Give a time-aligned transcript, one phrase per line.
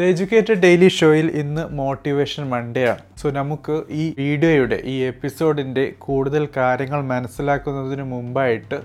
[0.00, 2.98] The educated daily ഷോയിൽ ഇന്ന് motivation Monday ആണ്.
[3.16, 8.80] സോ നമുക്ക് ഈ വീഡിയോയുടെ ഈ എപ്പിസോഡിന്റെ കൂടുതൽ കാര്യങ്ങൾ മനസ്സിലാക്കുന്നതിന് മുമ്പായിട്ട്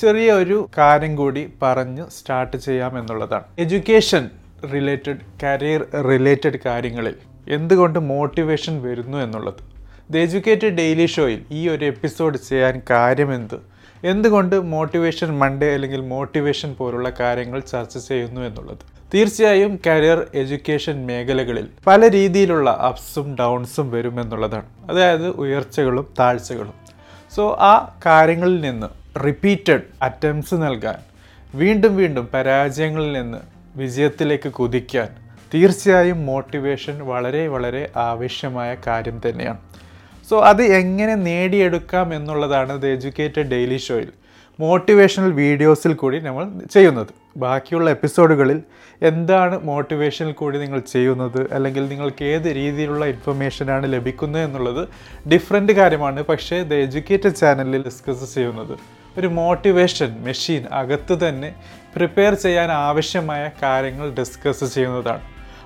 [0.00, 3.42] ചെറിയ ഒരു കാര്യം കൂടി പറഞ്ഞ് സ്റ്റാർട്ട് ചെയ്യാം എന്നുള്ളതാണ്.
[3.58, 4.30] എഡ്യൂക്കേഷൻ
[4.74, 7.14] റിലേറ്റഡ് കരിയർ റിലേറ്റഡ് കാര്യങ്ങളിൽ
[7.48, 9.54] എന്തുകൊണ്ട് മോട്ടിവേഷൻ വരുന്നു എന്നുള്ളത്.
[10.10, 13.60] ദ എജ്യൂക്കേറ്റഡ് ഡെയിലി ഷോയിൽ ഈ ഒരു എപ്പിസോഡ് ചെയ്യാൻ കാര്യമെന്ത്
[14.04, 18.93] എന്തുകൊണ്ട് മോട്ടിവേഷൻ മൺഡേ അല്ലെങ്കിൽ മോട്ടിവേഷൻ പോലുള്ള കാര്യങ്ങൾ ചർച്ച ചെയ്യുന്നു എന്നുള്ളത്.
[19.14, 24.68] തീർച്ചയായും കരിയർ എഡ്യൂക്കേഷൻ മേഖലകളിൽ പല രീതിയിലുള്ള അപ്സും ഡൗൺസും വരുമെന്നുള്ളതാണ്.
[24.90, 26.74] അതായത് ഉയർച്ചകളും താഴ്ചകളും
[27.36, 27.74] സോ ആ
[28.06, 28.88] കാര്യങ്ങളിൽ നിന്ന്
[29.26, 30.98] റിപ്പീറ്റഡ് അറ്റംപ്റ്റ്സ് നൽകാൻ
[31.54, 33.38] വീണ്ടും വീണ്ടും പരാജയങ്ങളിൽ നിന്ന്
[33.76, 35.08] വിജയത്തിലേക്ക് കുതിക്കാൻ
[35.54, 39.58] തീർച്ചയായും മോട്ടിവേഷൻ വളരെ വളരെ ആവശ്യമായ കാര്യം തന്നെയാണ്.
[40.30, 44.10] സോ അത് എങ്ങനെ നേടിയെടുക്കാം എന്നുള്ളതാണ് ദ എഡ്യൂക്കേറ്റഡ് ഡെയിലി ഷോയിൽ
[44.60, 47.23] മോട്ടിവേഷണൽ വീഡിയോസിൽ കൂടി നമ്മൾ ചെയ്യുന്നത്.
[47.36, 48.62] ബാക്കിയുള്ള എപ്പിസോഡുകളിൽ
[49.02, 51.52] എന്താണ് മോട്ടിവേഷനിൽ കൂടി നിങ്ങൾ ചെയ്യുന്നത്?
[51.52, 54.88] അല്ലെങ്കിൽ നിങ്ങൾക്ക് ഏത് രീതിയിലുള്ള ഇൻഫർമേഷനാണ് ലഭിക്കുന്നത് എന്നുള്ളത്
[55.28, 56.22] ഡിഫറെന്റ് കാര്യമാണ്.
[56.22, 58.78] പക്ഷേ ദ എഡ്യൂക്കേറ്റഡ് ചാനലിൽ ഡിസ്കസ് ചെയ്യുന്നത്
[59.18, 61.54] ഒരു മോട്ടിവേഷൻ മെഷീൻ അകത്ത് തന്നെ
[61.96, 65.20] പ്രിപ്പയർ ചെയ്യാൻ ആവശ്യമായ കാര്യങ്ങൾ ഡിസ്കസ് ചെയ്യുന്നതാണ്.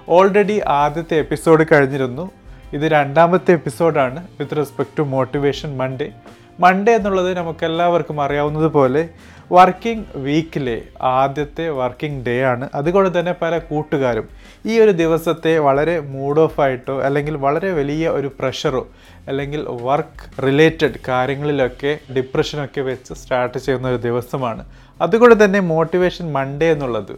[0.08, 2.30] ഓൾറെഡി ആദ്യത്തെ എപ്പിസോഡ് കഴിഞ്ഞിരുന്നു.
[2.72, 6.12] ഇത് രണ്ടാമത്തെ എപ്പിസോഡാണ് with respect to motivation Monday
[6.60, 9.08] Monday എന്നുള്ളത് നമുക്കെല്ലാവർക്കും അറിയാവുന്നത് പോലെ
[9.52, 12.68] വർക്കിംഗ് വീക്കിലെ ആദ്യത്തെ വർക്കിംഗ് ഡേ ആണ്.
[12.74, 14.26] അതുകൊണ്ട് തന്നെ പല കൂട്ടുകാരും
[14.66, 18.86] ഈ ഒരു ദിവസത്തെ വളരെ മൂഡ് ഓഫ് ആയിട്ടോ അല്ലെങ്കിൽ വളരെ വലിയ ഒരു പ്രഷറോ
[19.28, 24.64] അല്ലെങ്കിൽ വർക്ക് റിലേറ്റഡ് കാര്യങ്ങളിലൊക്കെ ഡിപ്രഷനൊക്കെ വെച്ച് സ്റ്റാർട്ട് ചെയ്യുന്ന ഒരു ദിവസമാണ്.
[25.00, 27.16] അതുകൊണ്ട് തന്നെ മോട്ടിവേഷൻ മൺഡേ എന്നുള്ളത്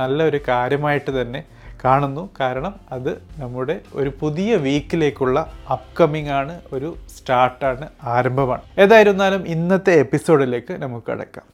[0.00, 1.42] നല്ലൊരു കാര്യമായിട്ട് തന്നെ
[1.84, 2.30] കാണുന്നു.
[2.40, 5.38] കാരണം അത് നമ്മുടെ ഒരു പുതിയ വീക്കിലേക്കുള്ള
[5.70, 8.64] അപ്കമിങ് ആണ് ഒരു സ്റ്റാർട്ടാണ് ആരംഭമാണ്.
[8.78, 11.44] ഏതായിരുന്നാലും ഇന്നത്തെ എപ്പിസോഡിലേക്ക് നമുക്ക് കടക്കാം.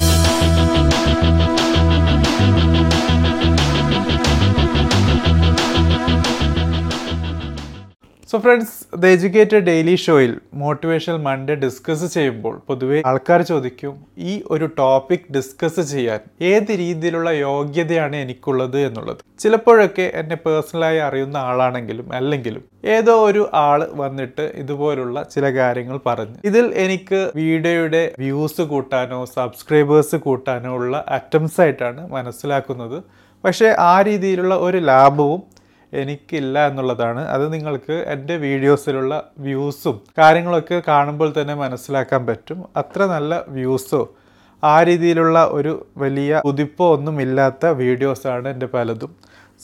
[8.30, 14.70] So friends the educated daily ഷോയിൽ മോട്ടിവേഷണൽ മൺഡേ ഡിസ്കസ് ചെയ്യുമ്പോൾ പൊതുവെ ആൾക്കാർ ചോദിക്കും ഈ ഒരു
[14.78, 19.16] ടോപ്പിക് ഡിസ്കസ് ചെയ്യാൻ ഏത് രീതിയിലുള്ള യോഗ്യതയാണ് എനിക്കുള്ളത് എന്നുള്ളത്?
[19.38, 26.36] ചിലപ്പോഴൊക്കെ എന്നെ പേഴ്സണലായി അറിയുന്ന ആളാണെങ്കിലും അല്ലെങ്കിലും ഏതോ ഒരു ആൾ വന്നിട്ട് ഇതുപോലുള്ള ചില കാര്യങ്ങൾ പറഞ്ഞു.
[26.44, 33.02] ഇതിൽ എനിക്ക് വീഡിയോയുടെ വ്യൂസ് കൂട്ടാനോ സബ്സ്ക്രൈബേഴ്സ് കൂട്ടാനോ ഉള്ള അറ്റംസ് ആയിട്ടാണ് മനസ്സിലാക്കുന്നത്.
[33.44, 35.59] പക്ഷേ ആ രീതിയിലുള്ള ഒരു ലാഭവും
[35.92, 37.28] എനിക്കില്ല എന്നുള്ളതാണ്.
[37.28, 42.64] അത് നിങ്ങൾക്ക് എന്റെ വീഡിയോസിലുള്ള വ്യൂസും കാര്യങ്ങളൊക്കെ കാണുമ്പോൾ തന്നെ മനസ്സിലാക്കാൻ പറ്റും.
[42.76, 44.14] അത്ര നല്ല വ്യൂസോ
[44.62, 49.12] ആ രീതിയിലുള്ള ഒരു വലിയ കുതിപ്പോ ഒന്നുമില്ലാത്ത വീഡിയോസാണ് എന്റെ പലതും.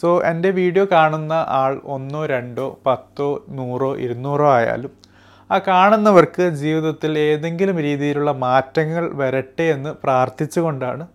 [0.00, 4.92] സോ എന്റെ വീഡിയോ കാണുന്ന ആൾ ഒന്നോ രണ്ടോ പത്തോ നൂറോ ഇരുന്നൂറോ ആയാലും
[5.50, 11.06] ആ കാണുന്നവർക്ക് ജീവിതത്തിൽ ഏതെങ്കിലും രീതിയിലുള്ള മാറ്റങ്ങൾ വരട്ടെ എന്ന് പ്രാർത്ഥിച്ചുകൊണ്ടാണ്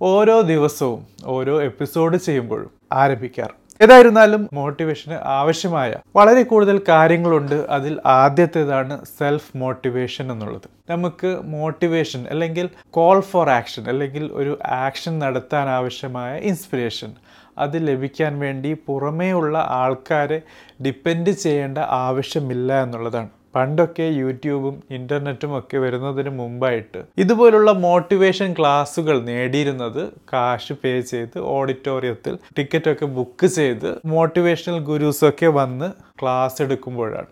[0.00, 3.59] ഓരോ ദിവസവും ഓരോ എപ്പിസോഡ് ചെയ്യുമ്പോഴും ആരംഭിക്കാറ്.
[3.84, 7.54] ഏതായിരുന്നാലും മോട്ടിവേഷന് ആവശ്യമായ വളരെ കൂടുതൽ കാര്യങ്ങളുണ്ട്.
[7.76, 10.66] അതിൽ ആദ്യത്തേതാണ് സെൽഫ് മോട്ടിവേഷൻ എന്നുള്ളത്.
[10.92, 12.66] നമുക്ക് മോട്ടിവേഷൻ അല്ലെങ്കിൽ
[12.98, 14.52] കോൾ ഫോർ ആക്ഷൻ അല്ലെങ്കിൽ ഒരു
[14.86, 17.12] ആക്ഷൻ നടത്താൻ ആവശ്യമായ ഇൻസ്പിറേഷൻ
[17.64, 20.40] അത് ലഭിക്കാൻ വേണ്ടി പുറമേയുള്ള ആൾക്കാരെ
[20.86, 23.30] ഡിപ്പെൻഡ് ചെയ്യേണ്ട ആവശ്യമില്ല എന്നുള്ളതാണ്.
[23.54, 33.06] പണ്ടൊക്കെ യൂട്യൂബും ഇന്റർനെറ്റും ഒക്കെ വരുന്നതിന് മുമ്പായിട്ട് ഇതുപോലുള്ള മോട്ടിവേഷൻ ക്ലാസ്സുകൾ നേടിയിരുന്നത് കാശ് പേ ചെയ്ത് ഓഡിറ്റോറിയത്തിൽ ടിക്കറ്റൊക്കെ
[33.06, 35.90] ബുക്ക് ചെയ്ത് മോട്ടിവേഷണൽ ഗുരുസൊക്കെ വന്ന്
[36.22, 37.26] ക്ലാസ് എടുക്കുമ്പോഴാണ്.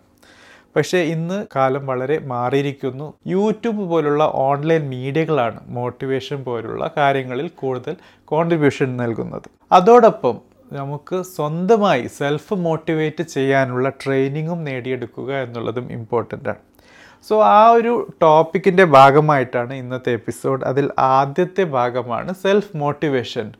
[0.75, 3.13] പക്ഷേ ഇന്ന് കാലം വളരെ മാറിയിരിക്കുന്നു.
[3.27, 9.49] യൂട്യൂബ് പോലുള്ള ഓൺലൈൻ മീഡിയകളാണ് മോട്ടിവേഷൻ പോലുള്ള കാര്യങ്ങളിൽ കൂടുതൽ കോൺട്രിബ്യൂഷൻ നൽകുന്നത്.
[9.71, 16.61] അതോടൊപ്പം നമുക്ക് സ്വന്തമായി സെൽഫ് മോട്ടിവേറ്റ് ചെയ്യാനുള്ള ട്രെയിനിങ്ങും നേടിയെടുക്കുക എന്നുള്ളതും ഇമ്പോർട്ടന്റ് ആണ്.
[17.27, 23.53] സോ ആ ഒരു ടോപ്പിക്കിന്റെ ഭാഗമായിട്ടാണ് ഇന്നത്തെ എപ്പിസോഡ് അതിൽ ആദ്യത്തെ ഭാഗമാണ് സെൽഫ് മോട്ടിവേഷൻ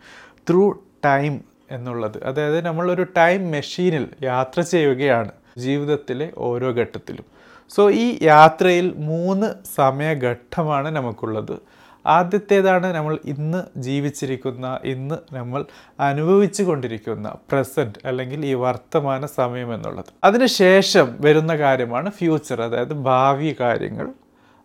[0.50, 0.72] ത്രൂ
[1.06, 2.24] ടൈം എന്നുള്ളത്.
[2.24, 7.26] അതായത് നമ്മളൊരു ടൈം മെഷീനിൽ യാത്ര ചെയ്യുകയാണ് ജീവിതത്തിലെ ഓരോ ഘട്ടത്തിലും.
[7.70, 11.79] സോ ഈ യാത്രയിൽ മൂന്ന് സമയഘട്ടമാണ് നമുക്കുള്ളത്.
[12.06, 15.66] ആദ്യത്തേതാണ് നമ്മൾ ഇന്ന് ജീവിച്ചിരിക്കുന്ന ഇന്ന് നമ്മൾ
[16.00, 20.06] അനുഭവിച്ചു കൊണ്ടിരിക്കുന്ന പ്രസന്റ് അല്ലെങ്കിൽ ഈ വർത്തമാന സമയം എന്നുള്ളത്.
[20.24, 24.10] അതിനുശേഷം വരുന്ന കാര്യമാണ് ഫ്യൂച്ചർ അതായത് ഭാവി കാര്യങ്ങൾ.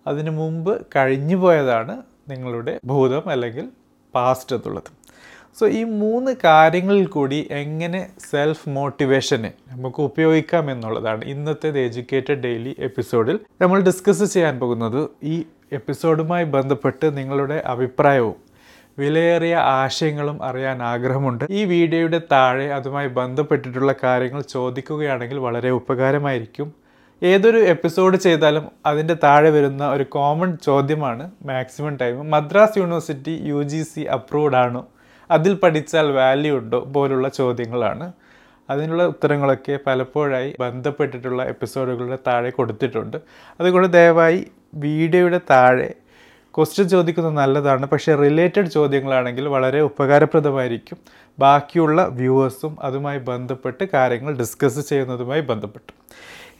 [0.07, 3.69] അതിനു മുമ്പ് കഴിഞ്ഞു പോയതാണ് നിങ്ങളുടെ ഭൂതം അല്ലെങ്കിൽ
[4.15, 5.05] പാസ്റ്റ് എന്നുള്ളത്.
[5.59, 12.77] സോ ഈ മൂന്ന് കാര്യങ്ങളിൽ കൂടി എങ്ങനെ സെൽഫ് മോട്ടിവേഷനെ നമുക്ക് ഉപയോഗിക്കാം എന്നുള്ളതാണ് ഇന്നത്തെ ദ എഡ്യൂക്കേറ്റഡ് ഡെയിലി
[12.79, 15.45] എപ്പിസോഡിൽ നമ്മൾ ഡിസ്കസ് ചെയ്യാൻ പോകുന്നത് ഈ
[15.75, 18.35] എപ്പിസോഡുമായി ബന്ധപ്പെട്ട് നിങ്ങളുടെ അഭിപ്രായവും
[18.99, 21.45] വിലയേറിയ ആശയങ്ങളും അറിയാൻ ആഗ്രഹമുണ്ട്.
[21.51, 26.73] ഈ വീഡിയോയുടെ താഴെ അതുമായി ബന്ധപ്പെട്ടിട്ടുള്ള കാര്യങ്ങൾ ചോദിക്കുകയാണെങ്കിൽ വളരെ ഉപകാരമായിരിക്കും.
[27.23, 33.83] ഏതൊരു എപ്പിസോഡ് ചെയ്താലും അതിന്റെ താഴെ വരുന്ന ഒരു കോമൺ ചോദ്യമാണ് maximum time Madras university U G
[33.83, 34.87] C approved ആണോ.
[35.31, 38.13] അതിൽ പഠിച്ചാൽ വാല്യൂ ഉണ്ടോ പോലുള്ള ചോദ്യങ്ങളാണ്.
[38.71, 43.17] അതിനുള്ള ഉത്തരങ്ങളൊക്കെ പലപ്പോഴായി ബന്ധപ്പെട്ടിട്ടുള്ള എപ്പിസോഡുകളുടെ താഴെ കൊടുത്തിട്ടുണ്ട്.
[43.61, 45.95] അതുകൊണ്ട് ദയവായി വീഡിയോയുടെ താഴെ
[46.57, 47.87] ക്വസ്റ്റ്യൻ ചോദിക്കുന്നത് നല്ലതാണ്.
[47.87, 50.99] പക്ഷേ റിലേറ്റഡ് ചോദ്യങ്ങളാണെങ്കിൽ വളരെ ഉപകാരപ്രദമായിരിക്കും.
[51.39, 55.93] ബാക്കിയുള്ള വ്യൂവേഴ്സും അതുമായി ബന്ധപ്പെട്ട് കാര്യങ്ങൾ ഡിസ്കസ് ചെയ്യുന്നതുമായി ബന്ധപ്പെട്ട്.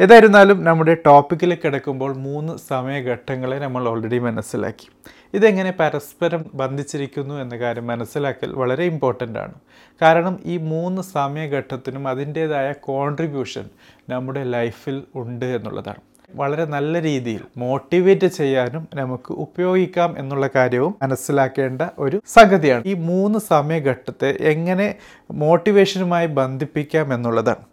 [0.01, 4.89] ഏതായിരുന്നാലും നമ്മുടെ ടോപ്പിക്കിൽ കിടക്കുമ്പോൾ മൂന്ന് സമയഘട്ടങ്ങളെ നമ്മൾ ഓൾറെഡി മനസ്സിലാക്കി.
[5.35, 9.55] ഇതെങ്ങനെ പരസ്പരം ബന്ധിച്ചിരിക്കുന്നു എന്ന കാര്യം മനസ്സിലാക്കൽ വളരെ ഇമ്പോർട്ടന്റ് ആണ്.
[10.03, 13.65] കാരണം ഈ മൂന്ന് സമയഘട്ടത്തിനും അതിന്റേതായ കോൺട്രിബ്യൂഷൻ
[14.09, 16.14] നമ്മുടെ ലൈഫിൽ ഉണ്ട് എന്നുള്ളതാണ്.
[16.35, 22.83] വളരെ നല്ല രീതിയിൽ മോട്ടിവേറ്റ് ചെയ്യാനും നമുക്ക് ഉപയോഗിക്കാം എന്നുള്ള കാര്യവും മനസ്സിലാക്കേണ്ട ഒരു സംഗതിയാണ്.
[22.87, 24.95] ഈ മൂന്ന് സമയഘട്ടത്തെ എങ്ങനെ
[25.31, 27.65] മോട്ടിവേഷനുമായി ബന്ധിപ്പിക്കാം എന്നുള്ളതാണ്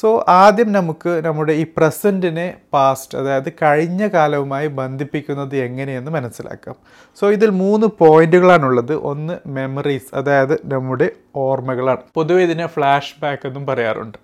[0.00, 6.76] സോ ആദ്യം നമുക്ക് നമ്മുടെ ഈ പ്രസന്റിനെ പാസ്റ്റ് അതായത് കഴിഞ്ഞ കാലവുമായി ബന്ധിപ്പിക്കുന്നത് എങ്ങനെയെന്ന് മനസ്സിലാക്കാം.
[7.20, 8.94] സോ ഇതിൽ മൂന്ന് പോയിന്റുകളാണുള്ളത്.
[8.94, 12.02] ഒന്ന് മെമ്മറീസ് അതായത് നമ്മുടെ ഓർമ്മകളാണ്.
[12.14, 14.18] പൊതുവെ ഇതിനെ ഫ്ലാഷ് ബാക്ക് എന്നും പറയാറുണ്ട്.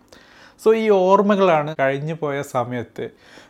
[0.64, 3.04] സോ ഈ ഓർമ്മകളാണ് കഴിഞ്ഞു പോയ സമയത്ത്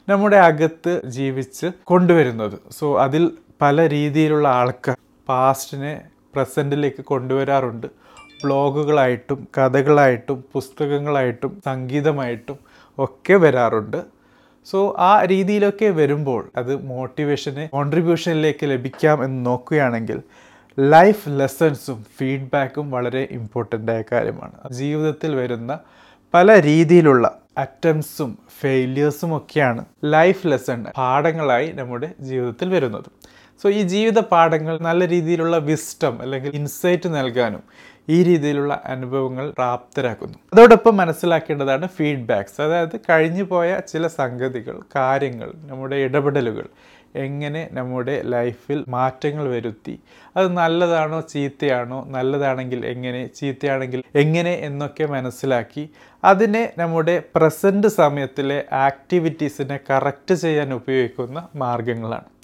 [0.08, 2.56] നമ്മുടെ അകത്ത് ജീവിച്ച് കൊണ്ടുവരുന്നത്.
[2.78, 3.30] സോ അതിൽ
[3.62, 4.96] പല രീതിയിലുള്ള ആൾക്കാർ
[5.28, 5.92] പാസ്റ്റിനെ
[6.34, 7.86] പ്രസന്റിലേക്ക് കൊണ്ടുവരാറുണ്ട്.
[8.44, 12.58] ബ്ലോഗുകളായിട്ടും കഥകളായിട്ടും പുസ്തകങ്ങളായിട്ടും സംഗീതമായിട്ടും
[12.98, 14.00] ഒക്കെ വരാറുണ്ട്.
[14.70, 20.18] സോ ആ രീതിയിലൊക്കെ വരുമ്പോൾ അത് മോട്ടിവേഷന് കോൺട്രിബ്യൂഷനിലേക്ക് ലഭിക്കാം എന്ന് നോക്കുകയാണെങ്കിൽ
[20.78, 24.56] ലൈഫ് ലെസൺസും ഫീഡ്ബാക്കും വളരെ ഇമ്പോർട്ടന്റ് ആയ കാര്യമാണ്.
[24.72, 25.72] ജീവിതത്തിൽ വരുന്ന
[26.34, 33.04] പല രീതിയിലുള്ള അറ്റംപ്റ്റ്സും ഫെയിലിയേഴ്സും ഒക്കെയാണ് ലൈഫ് ലെസൺ പാഠങ്ങളായി നമ്മുടെ ജീവിതത്തിൽ വരുന്നത്.
[33.62, 37.62] സോ ഈ ജീവിത പാഠങ്ങൾ നല്ല രീതിയിലുള്ള വിസ്റ്റം അല്ലെങ്കിൽ ഇൻസൈറ്റ് നൽകാനും
[38.08, 40.38] ഈ രീതിയിലുള്ള അനുഭവങ്ങൾ പ്രാപ്തരാക്കുന്നു.
[40.52, 42.60] അതോടൊപ്പം മനസ്സിലാക്കേണ്ടതാണ് ഫീഡ്ബാക്സ്.
[42.60, 46.66] അതായത് കഴിഞ്ഞു പോയ ചില സംഗതികൾ കാര്യങ്ങൾ നമ്മുടെ ഇടപെടലുകൾ
[47.14, 49.98] എങ്ങനെ നമ്മുടെ ലൈഫിൽ മാറ്റങ്ങൾ വരുത്തി?
[50.36, 52.04] അത് നല്ലതാണോ ചീത്തയാണോ?
[52.08, 53.26] നല്ലതാണെങ്കിൽ എങ്ങനെ?
[53.26, 54.50] ചീത്തയാണെങ്കിൽ എങ്ങനെ?
[54.50, 55.90] എന്നൊക്കെ മനസ്സിലാക്കി
[56.24, 62.41] അതിനെ നമ്മുടെ പ്രസന്റ് സമയത്തിലെ ആക്ടിവിറ്റീസിനെ കറക്റ്റ് ചെയ്യാൻ ഉപയോഗിക്കുന്ന മാർഗങ്ങളാണ്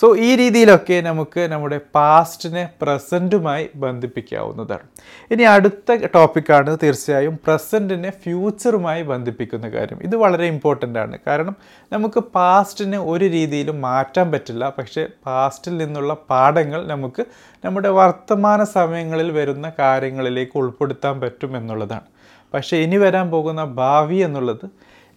[0.00, 4.86] സോ ഈ രീതിയിലൊക്കെ നമുക്ക് നമ്മുടെ പാസ്റ്റിനെ പ്രസന്റുമായി ബന്ധിപ്പിക്കാവുന്നതാണ്.
[5.30, 9.98] ഇനി അടുത്ത ടോപ്പിക്കാണ് തീർച്ചയായും പ്രസന്റിനെ ഫ്യൂച്ചറുമായി ബന്ധിപ്പിക്കുന്ന കാര്യം.
[10.02, 11.18] ഇത് വളരെ ഇമ്പോർട്ടന്റ് ആണ്.
[11.26, 11.56] കാരണം
[11.92, 14.72] നമുക്ക് പാസ്റ്റിനെ ഒരു രീതിയിലും മാറ്റാൻ പറ്റില്ല.
[14.78, 17.24] പക്ഷേ പാസ്റ്റിൽ നിന്നുള്ള പാഠങ്ങൾ നമുക്ക്
[17.64, 22.06] നമ്മുടെ വർത്തമാന സമയങ്ങളിൽ വരുന്ന കാര്യങ്ങളിലേക്ക് ഉൾപ്പെടുത്താൻ പറ്റും എന്നുള്ളതാണ്.
[22.54, 24.66] പക്ഷേ ഇനി വരാൻ പോകുന്ന ഭാവി എന്നുള്ളത്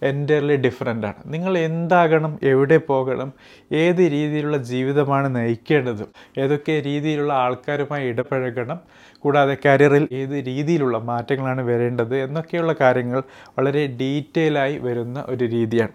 [0.02, 1.20] എന്റർലി ഡിഫറെന്റ് ആണ്.
[1.26, 3.32] നിങ്ങൾ എന്താകണം എവിടെ പോകണം
[3.72, 6.04] ഏത് രീതിയിലുള്ള ജീവിതമാണ് നയിക്കേണ്ടത്
[6.38, 8.80] ഏതൊക്കെ രീതിയിലുള്ള ആൾക്കാരുമായി ഇടപഴകണം
[9.24, 13.22] കൂടാതെ കരിയറിൽ ഏത് രീതിയിലുള്ള മാറ്റങ്ങളാണ് വരേണ്ടത് എന്നൊക്കെയുള്ള കാര്യങ്ങൾ
[13.58, 15.92] വളരെ ഡീറ്റെയിൽ ആയി വരുന്ന ഒരു രീതിയാണ്.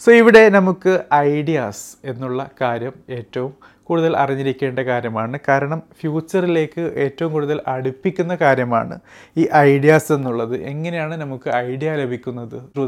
[0.00, 3.52] സോ ഇവിടെ നമുക്ക് ഐഡിയാസ് എന്നുള്ള കാര്യം ഏറ്റവും
[3.82, 5.38] കൂടുതൽ അറിഞ്ഞിരിക്കേണ്ട കാര്യമാണ്.
[5.48, 8.98] കാരണം ഫ്യൂച്ചറിലേക്ക് ഏറ്റവും കൂടുതൽ അടുപ്പിക്കുന്ന കാര്യമാണ്
[9.36, 10.56] ഈ ഐഡിയാസ് എന്നുള്ളത്.
[10.56, 12.58] എങ്ങനെയാണ് നമുക്ക് ഐഡിയ ലഭിക്കുന്നത്?
[12.76, 12.86] ത്രൂ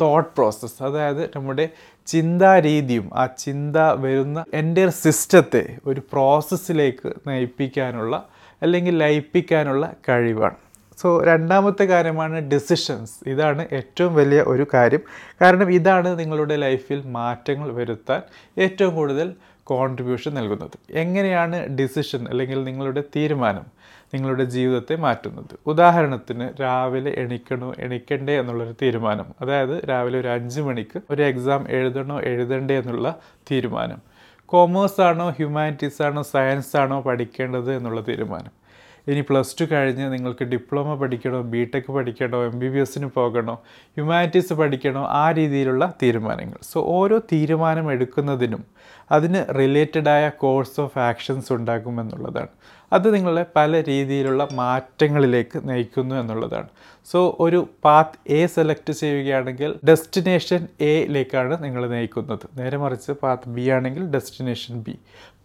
[0.00, 1.68] തോട്ട് പ്രോസസ്സ് അതായത് നമ്മുടെ
[2.06, 8.24] ചിന്താരീതിയും ആ ചിന്ത വരുന്ന എന്റെ സിസ്റ്റത്തെ ഒരു പ്രോസസ്സിലേക്ക് നയിപ്പിക്കാനുള്ള
[8.62, 10.56] അല്ലെങ്കിൽ ലയിപ്പിക്കാനുള്ള കഴിവാണ്.
[10.98, 15.02] സോ രണ്ടാമത്തെ കാര്യമാണ് ഡിസിഷൻസ് ഇതാണ് ഏറ്റവും വലിയ ഒരു കാര്യം.
[15.42, 18.20] കാരണം ഇതാണ് നിങ്ങളുടെ ലൈഫിൽ മാറ്റങ്ങൾ വരുത്താൻ
[18.58, 19.34] ഏറ്റവും കൂടുതൽ
[19.72, 20.78] കോൺട്രിബ്യൂഷൻ നൽകുന്നത്.
[20.90, 23.66] എങ്ങനെയാണ് ഡിസിഷൻ അല്ലെങ്കിൽ നിങ്ങളുടെ തീരുമാനം
[24.14, 25.58] നിങ്ങളുടെ ജീവിതത്തെ മാറ്റുന്നത്?
[25.66, 29.26] ഉദാഹരണത്തിന് രാവിലെ എണിക്കണോ എണിക്കണ്ടേ എന്നുള്ളൊരു തീരുമാനം.
[29.40, 33.18] അതായത് രാവിലെ ഒരു അഞ്ച് മണിക്ക് ഒരു എക്സാം എഴുതണോ എഴുതണ്ടേ എന്നുള്ള
[33.50, 33.98] തീരുമാനം.
[34.46, 38.61] കോമേഴ്സ് ആണോ ഹ്യൂമാനിറ്റീസ് ആണോ സയൻസ് ആണോ പഠിക്കേണ്ടത് എന്നുള്ള തീരുമാനം.
[39.06, 43.54] ഇനി പ്ലസ് ടു കഴിഞ്ഞ് നിങ്ങൾക്ക് ഡിപ്ലോമ പഠിക്കണോ ബി ടെക് പഠിക്കണോ എം ബി ബി എസിന് പോകണോ
[43.96, 46.58] ഹ്യൂമാനിറ്റീസ് പഠിക്കണോ ആ രീതിയിലുള്ള തീരുമാനങ്ങൾ.
[46.72, 48.62] സോ ഓരോ തീരുമാനം എടുക്കുന്നതിനും
[49.10, 52.52] അതിന് റിലേറ്റഡായ കോഴ്സ് ഓഫ് ആക്ഷൻസ് ഉണ്ടാകുമെന്നുള്ളതാണ്.
[52.92, 56.68] അത് നിങ്ങളെ പല രീതിയിലുള്ള മാറ്റങ്ങളിലേക്ക് നയിക്കുന്നു എന്നുള്ളതാണ്.
[57.10, 62.44] സോ ഒരു പാത്ത് എ സെലക്ട് ചെയ്യുകയാണെങ്കിൽ ഡെസ്റ്റിനേഷൻ എയിലേക്കാണ് നിങ്ങൾ നയിക്കുന്നത്.
[62.58, 64.94] നേരെ മറിച്ച് പാത്ത് ബി ആണെങ്കിൽ ഡെസ്റ്റിനേഷൻ ബി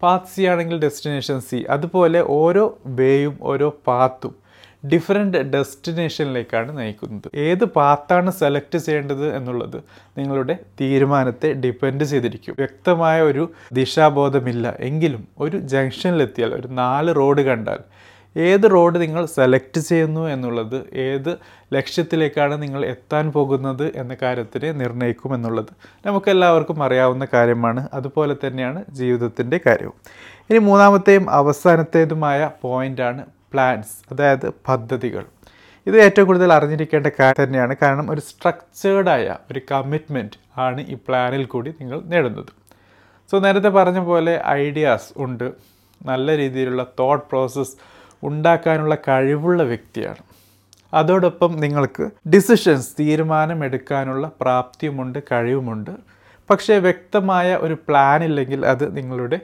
[0.03, 2.65] പാത്ത് സി ആണെങ്കിൽ ഡെസ്റ്റിനേഷൻ സി അതുപോലെ ഓരോ
[2.99, 4.35] വേയും ഓരോ പാത്തും
[4.85, 7.35] ഡിഫറെന്റ് ഡെസ്റ്റിനേഷനിലേക്കാണ് നയിക്കുന്നത്.
[7.35, 9.83] ഏത് പാത്താണ് സെലക്ട് ചെയ്യേണ്ടത് എന്നുള്ളത്
[10.17, 12.55] നിങ്ങളുടെ തീരുമാനത്തെ ഡിപ്പെൻഡ് ചെയ്തിരിക്കും.
[12.59, 14.75] വ്യക്തമായ ഒരു ദിശാബോധമില്ല.
[14.79, 17.79] എങ്കിലും ഒരു ജംഗ്ഷനിലെത്തിയാൽ ഒരു നാല് റോഡ് കണ്ടാൽ
[18.37, 21.37] ഏത് റോഡ് നിങ്ങൾ സെലക്ട് ചെയ്യുന്നു എന്നുള്ളത് ഏത്
[21.73, 25.73] ലക്ഷ്യത്തിലേക്കാണ് നിങ്ങൾ എത്താൻ പോകുന്നത് എന്ന കാര്യത്തിനെ നിർണയിക്കും എന്നുള്ളത്
[26.05, 27.87] നമുക്കെല്ലാവർക്കും അറിയാവുന്ന കാര്യമാണ്.
[27.93, 29.93] അതുപോലെ തന്നെയാണ് ജീവിതത്തിന്റെ കാര്യവും.
[30.49, 35.25] ഇനി മൂന്നാമത്തെയും അവസാനത്തേതുമായ പോയിന്റാണ് പ്ലാൻസ് അതായത് പദ്ധതികൾ.
[35.87, 37.75] ഇത് ഏറ്റവും കൂടുതൽ അറിഞ്ഞിരിക്കേണ്ട കാര്യം തന്നെയാണ്.
[37.81, 42.45] കാരണം ഒരു സ്ട്രക്ചേർഡായ ഒരു കമ്മിറ്റ്മെന്റ് ആണ് ഈ പ്ലാനിൽ കൂടി നിങ്ങൾ നേടുന്നത്.
[43.31, 45.51] സോ നേരത്തെ പറഞ്ഞ പോലെ ഐഡിയാസ് ഉണ്ട്.
[46.05, 47.77] നല്ല രീതിയിലുള്ള തോട്ട് പ്രോസസ്സ്
[48.23, 50.23] ഉണ്ടാക്കാനുള്ള കഴിവുള്ള വ്യക്തിയാണ്.
[50.93, 55.91] അതോടൊപ്പം നിങ്ങൾക്ക് ഡിസിഷൻസ് തീരുമാനമെടുക്കാനുള്ള പ്രാപ്തിയുമുണ്ട് കഴിവുമുണ്ട്.
[56.49, 59.39] പക്ഷേ വ്യക്തമായ ഒരു പ്ലാൻ ഇല്ലെങ്കിൽ അത് നിങ്ങളുടെ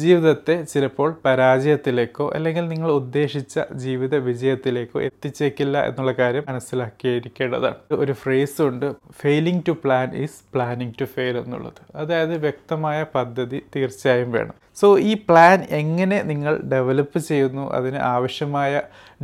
[0.00, 7.74] ജീവിതത്തെ ചിലപ്പോൾ പരാജയത്തിലേക്കോ അല്ലെങ്കിൽ നിങ്ങൾ ഉദ്ദേശിച്ച ജീവിത വിജയത്തിലേക്കോ എത്തിച്ചേക്കില്ല എന്നുള്ള കാര്യം മനസ്സിലാക്കിയിരിക്കേണ്ടതാണ്.
[7.92, 8.88] ഒരു ഫ്രേസ് ഉണ്ട്
[9.20, 11.80] failing to plan is planning to fail എന്നുള്ളത്.
[11.94, 14.54] അതായത് വ്യക്തമായ പദ്ധതി തീർച്ചയായും വേണം.
[14.76, 18.82] സോ ഈ പ്ലാൻ എങ്ങനെ നിങ്ങൾ ഡെവലപ്പ് ചെയ്യുന്നു അതിന് ആവശ്യമായ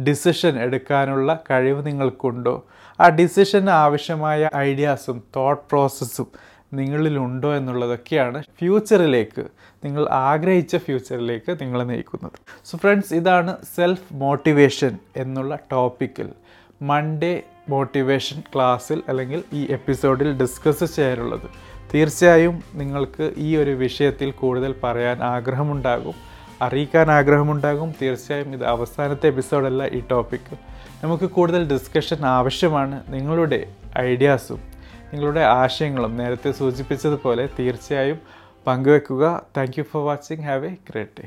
[0.09, 2.57] ഡിസിഷൻ എടുക്കാനുള്ള കഴിവ് നിങ്ങൾക്കുണ്ടോ?
[3.01, 6.27] ആ ഡിസിഷന് ആവശ്യമായ ഐഡിയാസും തോട്ട് പ്രോസസ്സും
[6.73, 9.45] നിങ്ങളിലുണ്ടോ എന്നുള്ളതൊക്കെയാണ് ഫ്യൂച്ചറിലേക്ക്
[9.85, 12.33] നിങ്ങൾ ആഗ്രഹിച്ച ഫ്യൂച്ചറിലേക്ക് നിങ്ങളെ നയിക്കുന്നത്.
[12.65, 16.29] സോ ഫ്രണ്ട്സ് ഇതാണ് സെൽഫ് മോട്ടിവേഷൻ എന്നുള്ള ടോപ്പിക്കിൽ
[16.83, 21.77] മൺഡേ മോട്ടിവേഷൻ ക്ലാസ്സിൽ അല്ലെങ്കിൽ ഈ എപ്പിസോഡിൽ ഡിസ്കസ് ചെയ്യാനുള്ളത്.
[21.95, 26.15] തീർച്ചയായും നിങ്ങൾക്ക് ഈ ഒരു വിഷയത്തിൽ കൂടുതൽ പറയാൻ ആഗ്രഹമുണ്ടാകും.
[26.63, 27.95] അറിയിക്കാൻ ആഗ്രഹമുണ്ടാകും.
[28.03, 30.57] തീർച്ചയായും ഇത് അവസാനത്തെ എപ്പിസോഡല്ല ഈ ടോപ്പിക്ക്
[31.05, 33.05] നമുക്ക് കൂടുതൽ ഡിസ്കഷൻ ആവശ്യമാണ്.
[33.09, 34.76] നിങ്ങളുടെ ഐഡിയാസും
[35.17, 38.19] നിങ്ങളുടെ ആശയങ്ങളും നേരത്തെ സൂചിപ്പിച്ചതുപോലെ തീർച്ചയായും
[38.67, 39.25] പങ്കുവെക്കുക.
[39.57, 41.27] Thank you for watching have a great day